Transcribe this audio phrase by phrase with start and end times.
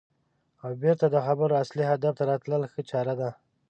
[0.63, 3.29] او بېرته د خبرو اصلي هدف ته راتلل ښه چاره ده.